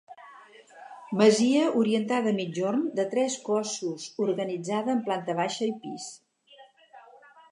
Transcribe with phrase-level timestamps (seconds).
[1.19, 6.09] Masia orientada a migjorn de tres cossos organitzada en planta baixa i pis.